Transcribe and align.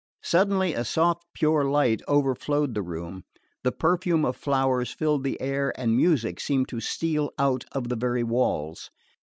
Suddenly 0.23 0.73
a 0.73 0.83
soft 0.83 1.27
pure 1.35 1.63
light 1.63 2.01
overflowed 2.07 2.73
the 2.73 2.81
room, 2.81 3.21
the 3.61 3.71
perfume 3.71 4.25
of 4.25 4.35
flowers 4.35 4.89
filled 4.91 5.23
the 5.23 5.39
air, 5.39 5.79
and 5.79 5.95
music 5.95 6.39
seemed 6.39 6.69
to 6.69 6.79
steal 6.79 7.29
out 7.37 7.65
of 7.71 7.87
the 7.89 7.95
very 7.95 8.23
walls. 8.23 8.89